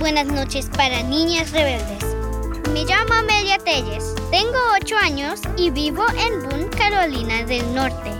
[0.00, 2.04] buenas noches para niñas rebeldes.
[2.72, 8.10] Me llamo Amelia Telles, tengo 8 años y vivo en Boone, Carolina del Norte.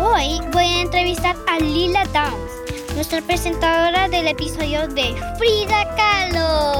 [0.00, 6.78] Hoy voy a entrevistar a Lila Downs, nuestra presentadora del episodio de Frida Kahlo.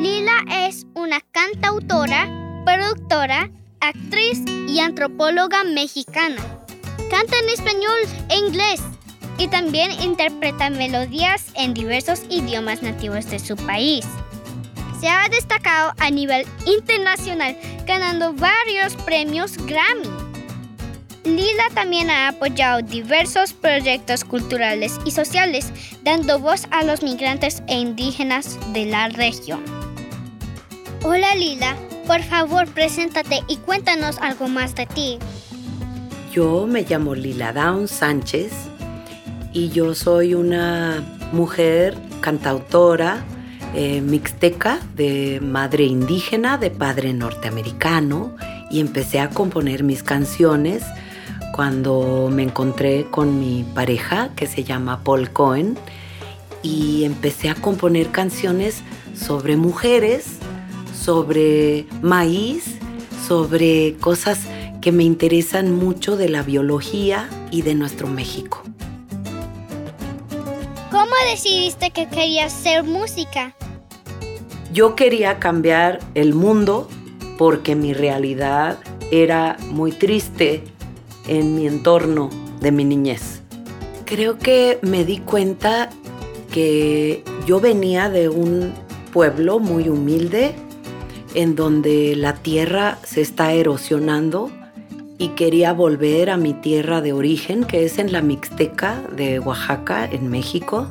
[0.00, 2.28] Lila es una cantautora,
[2.64, 6.42] productora, actriz y antropóloga mexicana.
[7.10, 8.80] Canta en español e inglés
[9.38, 14.06] y también interpreta melodías en diversos idiomas nativos de su país.
[15.00, 20.08] Se ha destacado a nivel internacional ganando varios premios Grammy.
[21.24, 27.74] Lila también ha apoyado diversos proyectos culturales y sociales, dando voz a los migrantes e
[27.74, 29.62] indígenas de la región.
[31.02, 35.18] Hola Lila, por favor preséntate y cuéntanos algo más de ti.
[36.32, 38.52] Yo me llamo Lila Down Sánchez
[39.52, 43.24] y yo soy una mujer cantautora
[43.74, 48.36] eh, mixteca de madre indígena, de padre norteamericano
[48.70, 50.82] y empecé a componer mis canciones
[51.52, 55.78] cuando me encontré con mi pareja que se llama Paul Cohen
[56.62, 58.82] y empecé a componer canciones
[59.14, 60.35] sobre mujeres,
[61.06, 62.64] sobre maíz,
[63.28, 64.40] sobre cosas
[64.80, 68.64] que me interesan mucho de la biología y de nuestro México.
[70.90, 73.54] ¿Cómo decidiste que querías hacer música?
[74.72, 76.88] Yo quería cambiar el mundo
[77.38, 78.76] porque mi realidad
[79.12, 80.64] era muy triste
[81.28, 83.42] en mi entorno de mi niñez.
[84.06, 85.88] Creo que me di cuenta
[86.50, 88.72] que yo venía de un
[89.12, 90.66] pueblo muy humilde
[91.36, 94.50] en donde la tierra se está erosionando
[95.18, 100.06] y quería volver a mi tierra de origen, que es en la Mixteca de Oaxaca,
[100.06, 100.88] en México.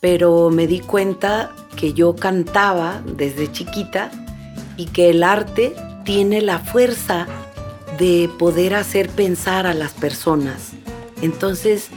[0.00, 4.12] Pero me di cuenta que yo cantaba desde chiquita
[4.76, 5.74] y que el arte
[6.04, 7.26] tiene la fuerza
[7.98, 10.74] de poder hacer pensar a las personas.
[11.22, 11.88] Entonces,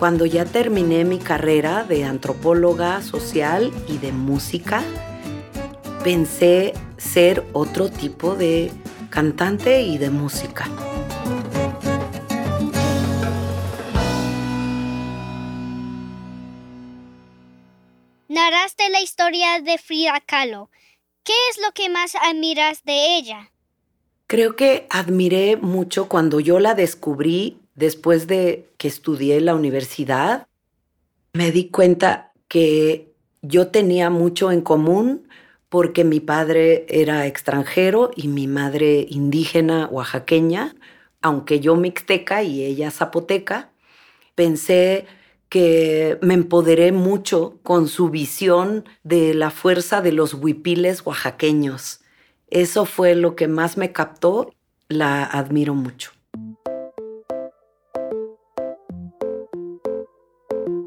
[0.00, 4.82] cuando ya terminé mi carrera de antropóloga social y de música,
[6.02, 8.72] pensé ser otro tipo de
[9.10, 10.66] cantante y de música.
[18.28, 20.70] Narraste la historia de Frida Kahlo.
[21.22, 23.50] ¿Qué es lo que más admiras de ella?
[24.26, 30.46] Creo que admiré mucho cuando yo la descubrí después de que estudié en la universidad.
[31.32, 33.12] Me di cuenta que
[33.42, 35.28] yo tenía mucho en común
[35.70, 40.74] porque mi padre era extranjero y mi madre indígena oaxaqueña,
[41.22, 43.70] aunque yo mixteca y ella zapoteca,
[44.34, 45.06] pensé
[45.48, 52.00] que me empoderé mucho con su visión de la fuerza de los huipiles oaxaqueños.
[52.48, 54.52] Eso fue lo que más me captó,
[54.88, 56.10] la admiro mucho.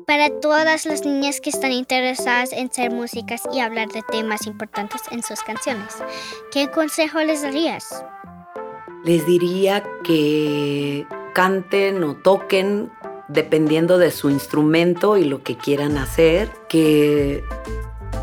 [0.08, 5.02] Para todas las niñas que están interesadas en ser músicas y hablar de temas importantes
[5.12, 5.96] en sus canciones,
[6.52, 8.04] ¿qué consejo les darías?
[9.06, 12.92] Les diría que canten o toquen
[13.30, 17.44] dependiendo de su instrumento y lo que quieran hacer, que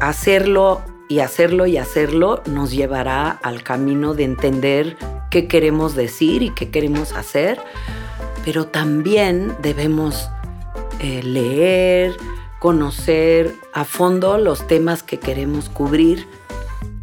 [0.01, 4.97] hacerlo y hacerlo y hacerlo nos llevará al camino de entender
[5.31, 7.59] qué queremos decir y qué queremos hacer,
[8.45, 10.29] pero también debemos
[11.01, 12.15] eh, leer,
[12.59, 16.27] conocer a fondo los temas que queremos cubrir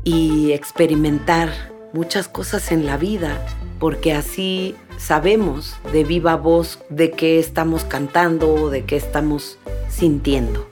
[0.04, 1.50] y experimentar
[1.94, 3.44] muchas cosas en la vida,
[3.80, 9.58] porque así sabemos de viva voz de qué estamos cantando o de qué estamos
[9.90, 10.68] sintiendo.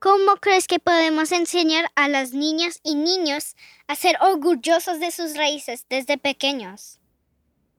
[0.00, 3.56] ¿Cómo crees que podemos enseñar a las niñas y niños
[3.86, 6.98] a ser orgullosos de sus raíces desde pequeños?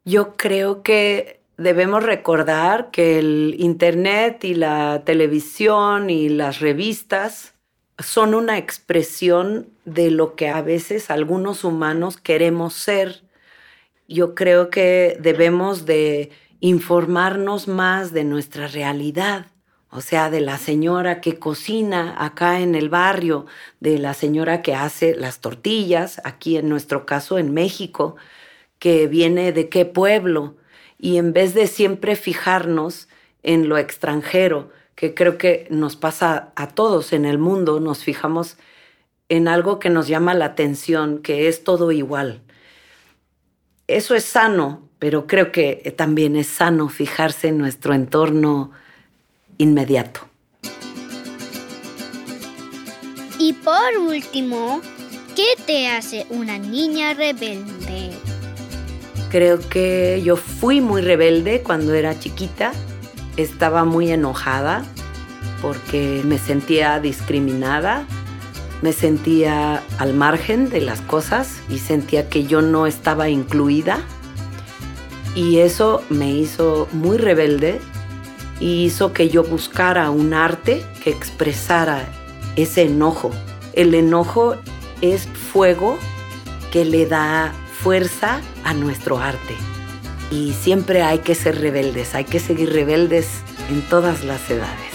[0.05, 7.53] Yo creo que debemos recordar que el Internet y la televisión y las revistas
[7.99, 13.23] son una expresión de lo que a veces algunos humanos queremos ser.
[14.07, 19.47] Yo creo que debemos de informarnos más de nuestra realidad,
[19.89, 23.45] o sea, de la señora que cocina acá en el barrio,
[23.79, 28.15] de la señora que hace las tortillas, aquí en nuestro caso en México,
[28.77, 30.57] que viene de qué pueblo,
[30.97, 33.07] y en vez de siempre fijarnos
[33.43, 38.57] en lo extranjero, que creo que nos pasa a todos en el mundo, nos fijamos
[39.29, 42.41] en algo que nos llama la atención, que es todo igual.
[43.87, 48.71] Eso es sano, pero creo que también es sano fijarse en nuestro entorno
[49.57, 50.21] inmediato.
[53.37, 54.81] Y por último,
[55.35, 57.84] ¿qué te hace una niña rebelde?
[59.35, 62.71] Creo que yo fui muy rebelde cuando era chiquita.
[63.35, 64.85] Estaba muy enojada
[65.61, 68.05] porque me sentía discriminada,
[68.81, 73.99] me sentía al margen de las cosas y sentía que yo no estaba incluida.
[75.35, 77.81] Y eso me hizo muy rebelde
[78.61, 82.07] y hizo que yo buscara un arte que expresara
[82.55, 83.31] ese enojo.
[83.73, 84.55] El enojo
[85.01, 85.97] es fuego
[86.71, 87.53] que le da
[87.85, 89.55] fuerza a nuestro arte.
[90.31, 93.27] Y siempre hay que ser rebeldes, hay que seguir rebeldes
[93.69, 94.91] en todas las edades.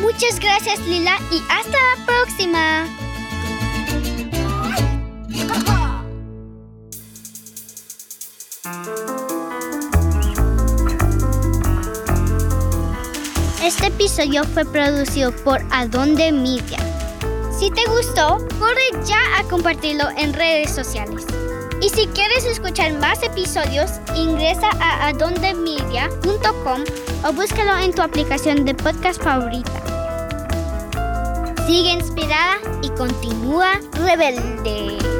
[0.00, 2.86] Muchas gracias Lila y hasta la próxima.
[13.62, 16.97] Este episodio fue producido por Adonde Media.
[17.58, 21.26] Si te gustó, corre ya a compartirlo en redes sociales.
[21.82, 26.84] Y si quieres escuchar más episodios, ingresa a adondemedia.com
[27.24, 29.82] o búscalo en tu aplicación de podcast favorita.
[31.66, 35.17] Sigue inspirada y continúa rebelde.